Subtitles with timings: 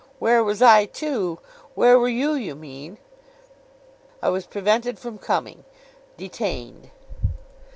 [0.17, 1.37] Where was I too!
[1.75, 2.97] Where were you, you mean.'
[4.23, 6.89] 'I was prevented from coming—detained.